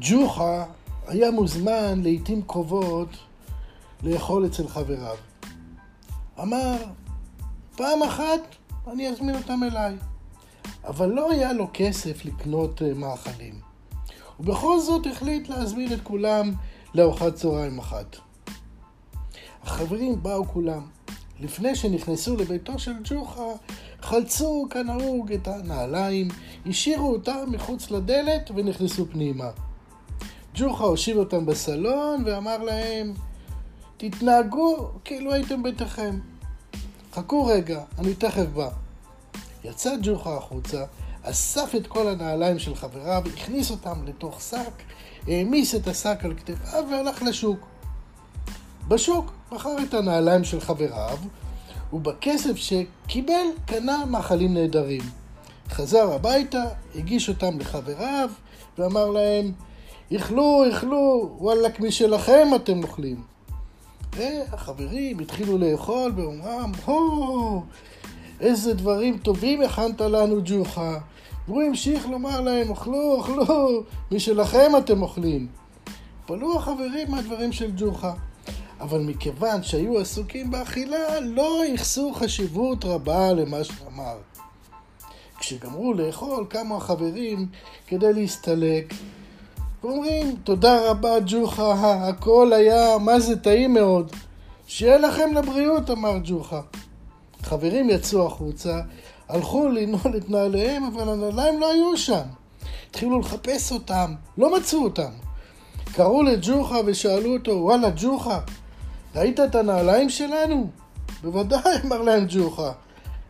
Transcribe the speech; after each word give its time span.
ג'וחה 0.00 0.64
היה 1.06 1.30
מוזמן 1.30 2.00
לעיתים 2.02 2.42
קרובות 2.42 3.08
לאכול 4.02 4.46
אצל 4.46 4.68
חבריו. 4.68 5.16
אמר, 6.42 6.76
פעם 7.76 8.02
אחת 8.02 8.40
אני 8.86 9.08
אזמין 9.08 9.34
אותם 9.34 9.60
אליי. 9.62 9.96
אבל 10.84 11.08
לא 11.08 11.30
היה 11.32 11.52
לו 11.52 11.70
כסף 11.74 12.24
לקנות 12.24 12.82
אה, 12.82 12.94
מאכלים. 12.94 13.60
ובכל 14.40 14.80
זאת 14.80 15.06
החליט 15.06 15.48
להזמין 15.48 15.92
את 15.92 15.98
כולם 16.02 16.52
לארוחת 16.94 17.34
צהריים 17.34 17.78
אחת. 17.78 18.16
החברים 19.62 20.22
באו 20.22 20.44
כולם. 20.44 20.86
לפני 21.40 21.76
שנכנסו 21.76 22.36
לביתו 22.36 22.78
של 22.78 22.92
ג'וחה, 23.04 23.42
חלצו 24.00 24.66
כנהוג 24.70 25.32
את 25.32 25.48
הנעליים, 25.48 26.28
השאירו 26.66 27.12
אותם 27.12 27.44
מחוץ 27.48 27.90
לדלת 27.90 28.50
ונכנסו 28.54 29.06
פנימה. 29.06 29.50
ג'וחה 30.58 30.84
הושיב 30.84 31.16
אותם 31.16 31.46
בסלון 31.46 32.22
ואמר 32.26 32.58
להם, 32.58 33.14
תתנהגו 33.96 34.90
כאילו 35.04 35.32
הייתם 35.32 35.62
ביתכם. 35.62 36.18
חכו 37.14 37.46
רגע, 37.46 37.80
אני 37.98 38.14
תכף 38.14 38.46
בא. 38.54 38.68
יצא 39.64 39.94
ג'וחה 40.02 40.36
החוצה, 40.36 40.84
אסף 41.22 41.74
את 41.76 41.86
כל 41.86 42.08
הנעליים 42.08 42.58
של 42.58 42.74
חבריו, 42.74 43.22
הכניס 43.34 43.70
אותם 43.70 44.04
לתוך 44.06 44.40
שק, 44.40 44.82
העמיס 45.28 45.74
את 45.74 45.88
השק 45.88 46.18
על 46.24 46.34
כתפיו 46.34 46.84
והלך 46.90 47.22
לשוק. 47.22 47.66
בשוק 48.88 49.32
מכר 49.52 49.76
את 49.88 49.94
הנעליים 49.94 50.44
של 50.44 50.60
חבריו, 50.60 51.18
ובכסף 51.92 52.56
שקיבל 52.56 53.46
קנה 53.66 54.04
מאכלים 54.06 54.54
נהדרים. 54.54 55.02
חזר 55.68 56.12
הביתה, 56.12 56.64
הגיש 56.94 57.28
אותם 57.28 57.58
לחבריו, 57.58 58.30
ואמר 58.78 59.06
להם, 59.06 59.52
איכלו, 60.10 60.64
איכלו, 60.64 61.30
וואלכ 61.38 61.80
משלכם 61.80 62.48
אתם 62.56 62.82
אוכלים. 62.82 63.22
והחברים 64.16 65.18
התחילו 65.18 65.58
לאכול 65.58 66.10
באומרם, 66.10 66.72
הו, 66.84 67.62
איזה 68.40 68.74
דברים 68.74 69.18
טובים 69.18 69.62
הכנת 69.62 70.00
לנו 70.00 70.40
ג'וחה. 70.44 70.98
והוא 71.48 71.62
המשיך 71.62 72.06
לומר 72.06 72.40
להם, 72.40 72.70
אוכלו, 72.70 73.12
אוכלו, 73.12 73.82
משלכם 74.12 74.72
אתם 74.78 75.02
אוכלים. 75.02 75.46
פלו 76.26 76.56
החברים 76.56 77.10
מהדברים 77.10 77.52
של 77.52 77.70
ג'וחה. 77.76 78.12
אבל 78.80 79.00
מכיוון 79.00 79.62
שהיו 79.62 79.98
עסוקים 79.98 80.50
באכילה, 80.50 81.20
לא 81.20 81.64
ייחסו 81.64 82.12
חשיבות 82.14 82.84
רבה 82.84 83.32
למה 83.32 83.64
שאמר. 83.64 84.16
כשגמרו 85.38 85.92
לאכול, 85.92 86.46
קמו 86.48 86.76
החברים 86.76 87.46
כדי 87.86 88.12
להסתלק, 88.12 88.94
ואומרים, 89.84 90.36
תודה 90.44 90.90
רבה 90.90 91.14
ג'וחה, 91.26 92.08
הכל 92.08 92.52
היה, 92.52 92.98
מה 92.98 93.20
זה 93.20 93.36
טעים 93.36 93.74
מאוד. 93.74 94.12
שיהיה 94.66 94.98
לכם 94.98 95.34
לבריאות, 95.34 95.90
אמר 95.90 96.14
ג'וחה. 96.24 96.60
חברים 97.42 97.90
יצאו 97.90 98.26
החוצה, 98.26 98.80
הלכו 99.28 99.68
לנעול 99.68 100.16
את 100.16 100.30
נעליהם, 100.30 100.84
אבל 100.84 101.08
הנעליים 101.08 101.60
לא 101.60 101.72
היו 101.72 101.96
שם. 101.96 102.22
התחילו 102.90 103.20
לחפש 103.20 103.72
אותם, 103.72 104.14
לא 104.38 104.56
מצאו 104.56 104.84
אותם. 104.84 105.10
קראו 105.92 106.22
לג'וחה 106.22 106.76
ושאלו 106.86 107.32
אותו, 107.36 107.50
וואלה, 107.50 107.88
ג'וחה, 107.96 108.40
ראית 109.16 109.40
את 109.40 109.54
הנעליים 109.54 110.10
שלנו? 110.10 110.70
בוודאי, 111.22 111.76
אמר 111.84 112.02
להם 112.02 112.24
ג'וחה. 112.28 112.72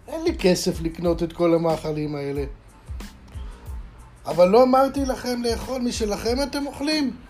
אין 0.09 0.25
לי 0.25 0.37
כסף 0.39 0.81
לקנות 0.81 1.23
את 1.23 1.33
כל 1.33 1.55
המאכלים 1.55 2.15
האלה. 2.15 2.45
אבל 4.29 4.49
לא 4.49 4.63
אמרתי 4.63 5.05
לכם 5.05 5.43
לאכול 5.43 5.83
משלכם 5.83 6.43
אתם 6.43 6.67
אוכלים? 6.67 7.28